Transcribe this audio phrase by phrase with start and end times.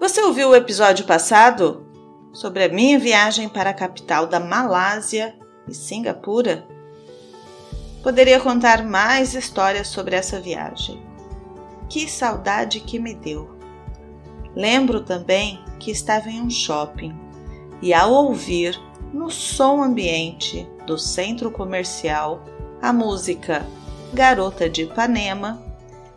[0.00, 1.86] Você ouviu o episódio passado
[2.32, 5.38] sobre a minha viagem para a capital da Malásia
[5.68, 6.66] e Singapura?
[8.02, 11.02] Poderia contar mais histórias sobre essa viagem.
[11.86, 13.58] Que saudade que me deu!
[14.56, 17.14] Lembro também que estava em um shopping
[17.82, 18.80] e, ao ouvir
[19.12, 22.42] no som ambiente do centro comercial
[22.80, 23.66] a música
[24.14, 25.62] Garota de Ipanema,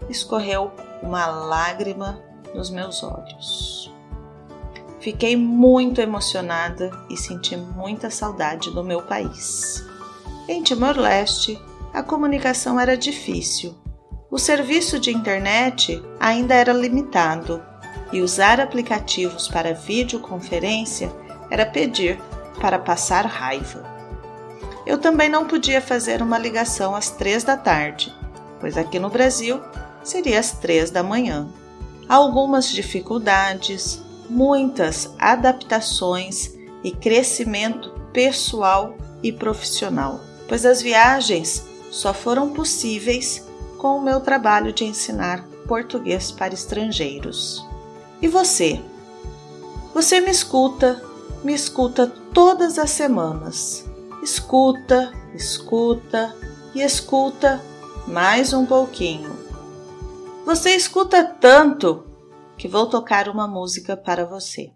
[0.09, 0.71] escorreu
[1.01, 2.23] uma lágrima
[2.53, 3.72] nos meus olhos.
[5.03, 9.83] Fiquei muito emocionada e senti muita saudade do meu país.
[10.47, 11.59] Em Timor-Leste,
[11.93, 13.75] a comunicação era difícil.
[14.31, 17.61] O serviço de internet ainda era limitado
[18.13, 21.11] e usar aplicativos para videoconferência
[21.51, 22.17] era pedir
[22.61, 23.83] para passar raiva.
[24.85, 28.15] Eu também não podia fazer uma ligação às três da tarde,
[28.57, 29.59] pois aqui no Brasil
[30.01, 31.49] seria às três da manhã.
[32.07, 43.47] Algumas dificuldades, muitas adaptações e crescimento pessoal e profissional, pois as viagens só foram possíveis
[43.77, 47.65] com o meu trabalho de ensinar português para estrangeiros.
[48.21, 48.81] E você?
[49.93, 51.01] Você me escuta,
[51.43, 53.85] me escuta todas as semanas.
[54.23, 56.35] Escuta, escuta
[56.73, 57.61] e escuta
[58.07, 59.31] mais um pouquinho.
[60.45, 62.03] Você escuta tanto
[62.63, 64.71] que vou tocar uma música para você.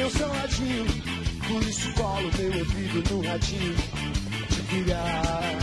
[0.00, 0.86] Eu sou ladinho,
[1.46, 3.76] por isso colo meu ouvido no radinho
[4.48, 5.58] de pilhar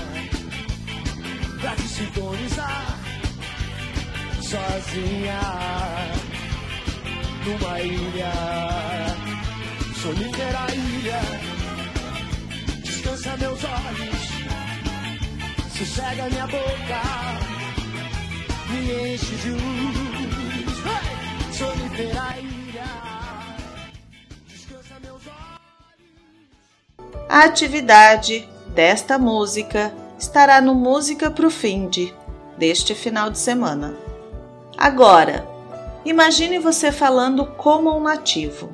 [1.59, 2.99] pra te sintonizar
[4.41, 5.39] sozinha
[7.45, 8.31] numa ilha,
[10.01, 11.21] soliteira ilha.
[12.83, 14.27] Descansa meus olhos,
[15.77, 17.01] sossega minha boca,
[18.69, 21.53] me enche de luz, hey!
[21.53, 22.56] soliteira ilha.
[27.29, 32.15] A atividade desta música estará no Música pro Finde
[32.57, 33.97] deste final de semana.
[34.77, 35.45] Agora,
[36.05, 38.69] imagine você falando como um nativo,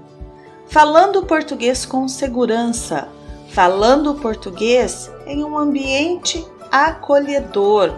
[0.67, 3.09] falando português com segurança,
[3.49, 7.91] falando português em um ambiente acolhedor,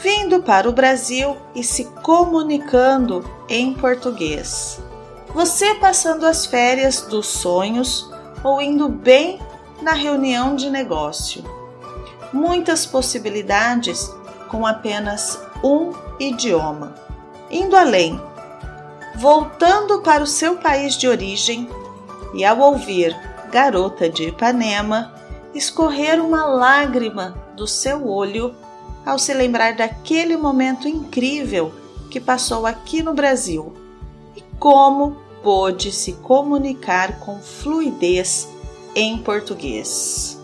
[0.00, 4.80] vindo para o Brasil e se comunicando em português.
[5.32, 8.10] Você passando as férias dos sonhos
[8.42, 9.38] ou indo bem
[9.82, 11.42] na reunião de negócio.
[12.32, 14.12] Muitas possibilidades
[14.48, 16.94] com apenas um idioma.
[17.50, 18.20] Indo além,
[19.16, 21.68] voltando para o seu país de origem
[22.34, 23.16] e ao ouvir
[23.50, 25.14] Garota de Ipanema,
[25.54, 28.54] escorrer uma lágrima do seu olho
[29.04, 31.72] ao se lembrar daquele momento incrível
[32.10, 33.72] que passou aqui no Brasil
[34.36, 38.48] e como pôde se comunicar com fluidez
[38.94, 40.38] em português.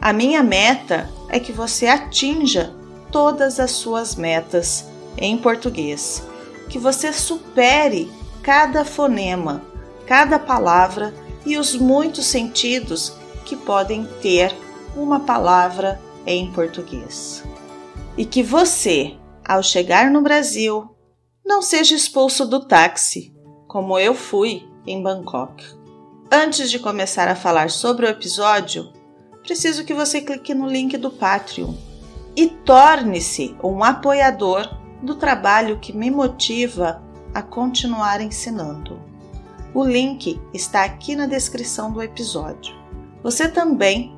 [0.00, 2.74] A minha meta é que você atinja
[3.10, 4.86] todas as suas metas
[5.16, 6.22] em português,
[6.68, 8.10] que você supere
[8.42, 9.62] cada fonema,
[10.06, 11.12] cada palavra
[11.44, 13.14] e os muitos sentidos
[13.44, 14.54] que podem ter
[14.94, 17.42] uma palavra em português.
[18.16, 20.94] E que você, ao chegar no Brasil,
[21.44, 23.34] não seja expulso do táxi,
[23.66, 25.77] como eu fui em Bangkok.
[26.30, 28.92] Antes de começar a falar sobre o episódio,
[29.42, 31.72] preciso que você clique no link do Patreon
[32.36, 34.68] e torne-se um apoiador
[35.02, 37.02] do trabalho que me motiva
[37.32, 39.00] a continuar ensinando.
[39.72, 42.76] O link está aqui na descrição do episódio.
[43.22, 44.14] Você também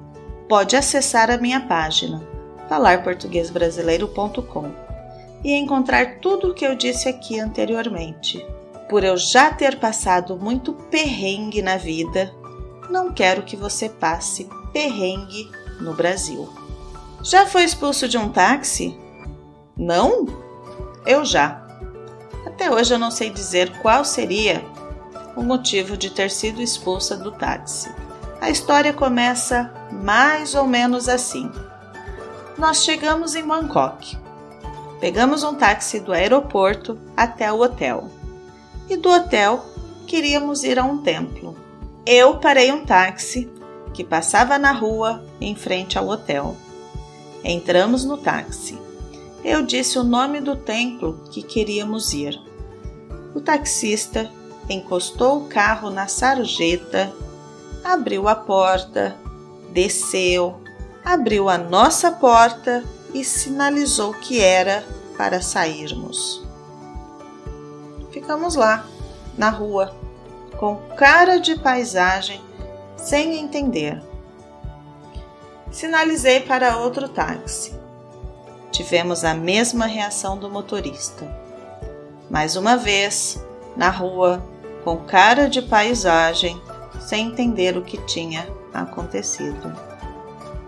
[0.48, 2.20] pode acessar a minha página
[2.68, 4.72] falarportuguesbrasileiro.com
[5.44, 8.44] e encontrar tudo o que eu disse aqui anteriormente
[8.90, 12.34] por eu já ter passado muito perrengue na vida,
[12.90, 15.48] não quero que você passe perrengue
[15.80, 16.52] no Brasil.
[17.22, 18.98] Já foi expulso de um táxi?
[19.76, 20.26] Não?
[21.06, 21.64] Eu já.
[22.44, 24.60] Até hoje eu não sei dizer qual seria
[25.36, 27.94] o motivo de ter sido expulsa do táxi.
[28.40, 31.48] A história começa mais ou menos assim.
[32.58, 34.18] nós chegamos em Bangkok.
[34.98, 38.19] Pegamos um táxi do aeroporto até o hotel.
[38.90, 39.64] E do hotel
[40.04, 41.56] queríamos ir a um templo.
[42.04, 43.48] Eu parei um táxi
[43.94, 46.56] que passava na rua em frente ao hotel.
[47.44, 48.76] Entramos no táxi.
[49.44, 52.36] Eu disse o nome do templo que queríamos ir.
[53.32, 54.28] O taxista
[54.68, 57.12] encostou o carro na sarjeta,
[57.84, 59.16] abriu a porta,
[59.72, 60.60] desceu,
[61.04, 62.84] abriu a nossa porta
[63.14, 64.84] e sinalizou que era
[65.16, 66.49] para sairmos.
[68.10, 68.84] Ficamos lá,
[69.38, 69.94] na rua,
[70.58, 72.40] com cara de paisagem,
[72.96, 74.02] sem entender.
[75.70, 77.72] Sinalizei para outro táxi.
[78.72, 81.24] Tivemos a mesma reação do motorista.
[82.28, 83.40] Mais uma vez,
[83.76, 84.42] na rua,
[84.82, 86.60] com cara de paisagem,
[87.00, 89.72] sem entender o que tinha acontecido.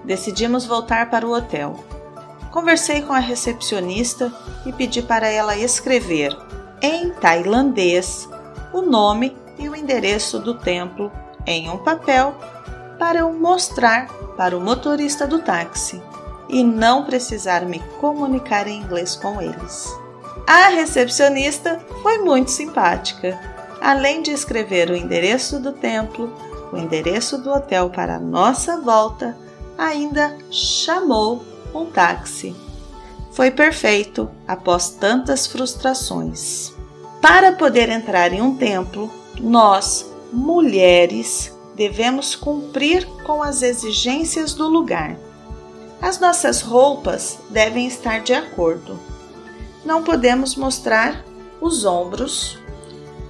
[0.05, 1.75] Decidimos voltar para o hotel.
[2.53, 4.33] Conversei com a recepcionista
[4.65, 6.37] e pedi para ela escrever
[6.83, 8.29] em tailandês
[8.73, 11.13] o nome e o endereço do templo
[11.47, 12.35] em um papel
[12.99, 16.03] para eu mostrar para o motorista do táxi
[16.49, 19.89] e não precisar me comunicar em inglês com eles.
[20.47, 23.39] A recepcionista foi muito simpática.
[23.81, 26.33] Além de escrever o endereço do templo,
[26.73, 29.37] o endereço do hotel para nossa volta,
[29.77, 31.45] ainda chamou
[31.75, 32.55] um táxi.
[33.33, 36.72] Foi perfeito após tantas frustrações.
[37.23, 39.09] Para poder entrar em um templo,
[39.41, 45.17] nós, mulheres, devemos cumprir com as exigências do lugar.
[46.01, 48.99] As nossas roupas devem estar de acordo.
[49.85, 51.25] Não podemos mostrar
[51.61, 52.59] os ombros,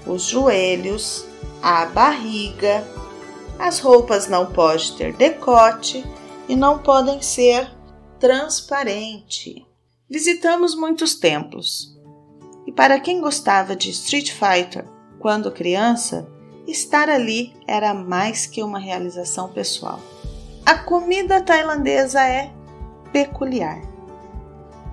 [0.06, 1.27] os joelhos,
[1.62, 2.83] a barriga.
[3.59, 6.03] As roupas não podem ter decote
[6.49, 7.71] e não podem ser
[8.19, 9.67] transparente.
[10.09, 11.93] Visitamos muitos templos.
[12.74, 14.86] Para quem gostava de Street Fighter
[15.19, 16.26] quando criança,
[16.66, 20.00] estar ali era mais que uma realização pessoal.
[20.64, 22.50] A comida tailandesa é
[23.12, 23.80] peculiar.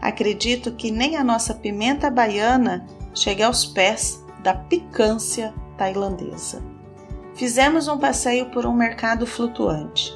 [0.01, 6.61] Acredito que nem a nossa pimenta baiana chegue aos pés da picância tailandesa.
[7.35, 10.13] Fizemos um passeio por um mercado flutuante.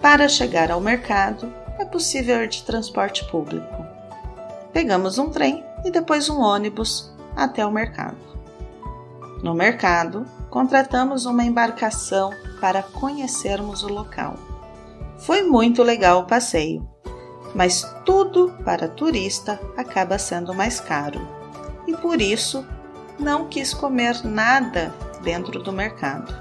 [0.00, 3.86] Para chegar ao mercado, é possível ir de transporte público.
[4.72, 8.16] Pegamos um trem e depois um ônibus até o mercado.
[9.42, 12.30] No mercado, contratamos uma embarcação
[12.60, 14.36] para conhecermos o local.
[15.18, 16.88] Foi muito legal o passeio,
[17.54, 21.20] mas tudo para turista acaba sendo mais caro
[21.86, 22.64] e por isso
[23.18, 24.92] não quis comer nada
[25.22, 26.34] dentro do mercado.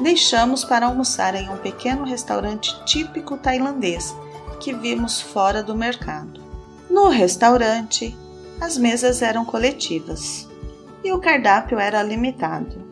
[0.00, 4.14] Deixamos para almoçar em um pequeno restaurante típico tailandês
[4.60, 6.42] que vimos fora do mercado.
[6.90, 8.16] No restaurante,
[8.60, 10.48] as mesas eram coletivas
[11.04, 12.84] e o cardápio era limitado.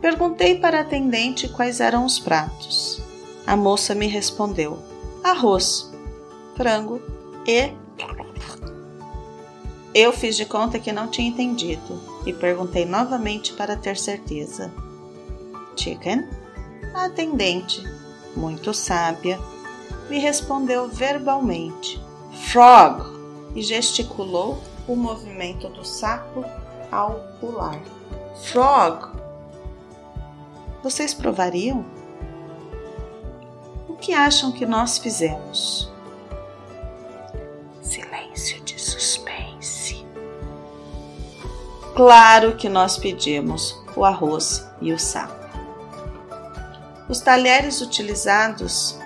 [0.00, 3.02] Perguntei para a atendente quais eram os pratos.
[3.46, 4.78] A moça me respondeu:
[5.24, 5.90] arroz,
[6.56, 7.00] frango
[7.46, 7.72] e.
[9.94, 14.70] Eu fiz de conta que não tinha entendido e perguntei novamente para ter certeza.
[15.74, 16.28] Chicken?
[16.94, 17.82] A atendente,
[18.36, 19.38] muito sábia,
[20.10, 22.00] me respondeu verbalmente:
[22.32, 23.15] Frog!
[23.56, 26.44] E gesticulou o movimento do sapo
[26.92, 27.80] ao pular.
[28.44, 29.16] Frog!
[30.82, 31.84] Vocês provariam?
[33.88, 35.90] O que acham que nós fizemos?
[37.80, 40.06] Silêncio de suspense.
[41.96, 45.46] Claro que nós pedimos o arroz e o sapo.
[47.08, 48.98] Os talheres utilizados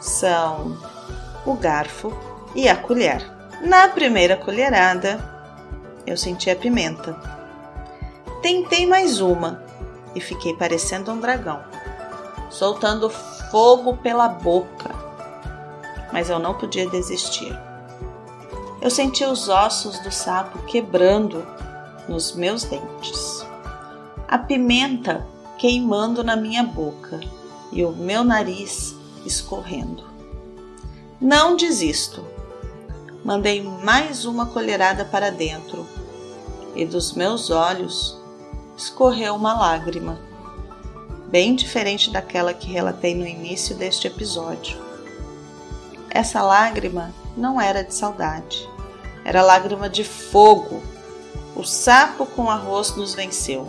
[0.00, 0.78] são
[1.44, 2.16] o garfo
[2.54, 3.37] e a colher.
[3.60, 5.18] Na primeira colherada,
[6.06, 7.20] eu senti a pimenta.
[8.40, 9.62] Tentei mais uma,
[10.14, 11.62] e fiquei parecendo um dragão,
[12.50, 13.10] soltando
[13.50, 14.94] fogo pela boca.
[16.12, 17.56] Mas eu não podia desistir.
[18.80, 21.44] Eu senti os ossos do sapo quebrando
[22.08, 23.44] nos meus dentes,
[24.26, 25.26] a pimenta
[25.58, 27.18] queimando na minha boca
[27.72, 28.94] e o meu nariz
[29.26, 30.04] escorrendo.
[31.20, 32.24] Não desisto.
[33.28, 35.86] Mandei mais uma colherada para dentro
[36.74, 38.18] e dos meus olhos
[38.74, 40.18] escorreu uma lágrima,
[41.26, 44.78] bem diferente daquela que relatei no início deste episódio.
[46.08, 48.66] Essa lágrima não era de saudade,
[49.26, 50.82] era lágrima de fogo.
[51.54, 53.68] O sapo com arroz nos venceu.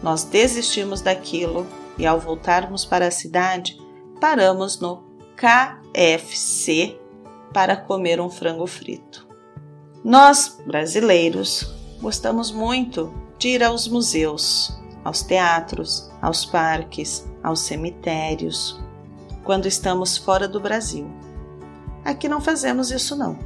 [0.00, 1.66] Nós desistimos daquilo
[1.98, 3.76] e, ao voltarmos para a cidade,
[4.20, 5.02] paramos no
[5.34, 6.96] KFC
[7.52, 9.26] para comer um frango frito.
[10.04, 18.80] Nós, brasileiros, gostamos muito de ir aos museus, aos teatros, aos parques, aos cemitérios,
[19.44, 21.08] quando estamos fora do Brasil.
[22.04, 23.38] Aqui não fazemos isso não.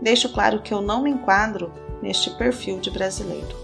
[0.00, 3.56] Deixo claro que eu não me enquadro neste perfil de brasileiro.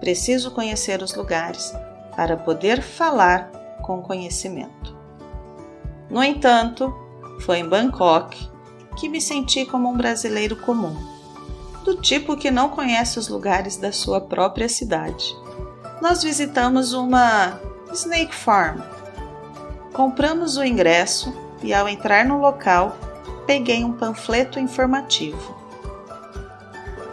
[0.00, 1.72] Preciso conhecer os lugares
[2.16, 3.50] para poder falar
[3.82, 4.96] com conhecimento.
[6.10, 6.94] No entanto,
[7.40, 8.50] foi em Bangkok
[8.96, 10.96] que me senti como um brasileiro comum,
[11.84, 15.34] do tipo que não conhece os lugares da sua própria cidade.
[16.00, 17.60] Nós visitamos uma
[17.92, 18.80] Snake Farm.
[19.92, 22.96] Compramos o ingresso e, ao entrar no local,
[23.46, 25.56] peguei um panfleto informativo.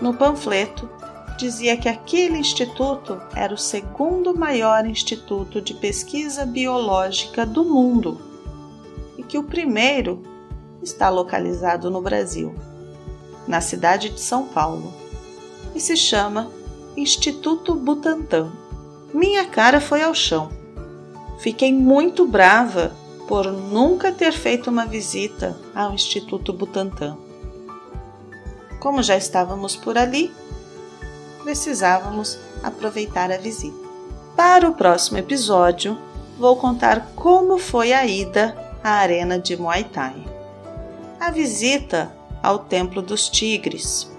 [0.02, 0.90] No panfleto
[1.38, 8.29] dizia que aquele instituto era o segundo maior instituto de pesquisa biológica do mundo
[9.30, 10.24] que o primeiro
[10.82, 12.54] está localizado no Brasil,
[13.48, 14.92] na cidade de São Paulo,
[15.76, 16.52] e se chama
[16.98, 18.52] Instituto Butantan.
[19.14, 20.50] Minha cara foi ao chão.
[21.38, 22.92] Fiquei muito brava
[23.28, 27.16] por nunca ter feito uma visita ao Instituto Butantan.
[28.80, 30.34] Como já estávamos por ali,
[31.44, 33.78] precisávamos aproveitar a visita.
[34.36, 35.98] Para o próximo episódio,
[36.38, 40.16] vou contar como foi a ida à arena de Muay Thai,
[41.20, 44.10] a visita ao Templo dos Tigres,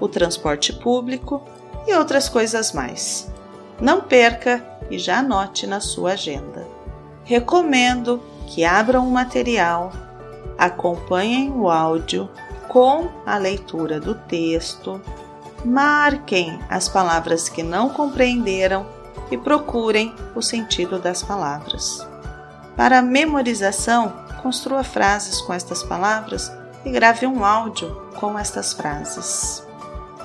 [0.00, 1.42] o transporte público
[1.86, 3.30] e outras coisas mais.
[3.80, 6.66] Não perca e já anote na sua agenda.
[7.24, 9.92] Recomendo que abram o material,
[10.58, 12.28] acompanhem o áudio
[12.68, 15.00] com a leitura do texto,
[15.64, 18.86] marquem as palavras que não compreenderam
[19.30, 22.06] e procurem o sentido das palavras.
[22.76, 24.12] Para a memorização,
[24.42, 26.50] construa frases com estas palavras
[26.84, 29.66] e grave um áudio com estas frases.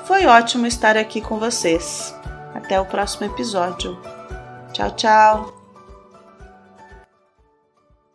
[0.05, 2.15] Foi ótimo estar aqui com vocês.
[2.55, 3.99] Até o próximo episódio.
[4.71, 5.56] Tchau, tchau!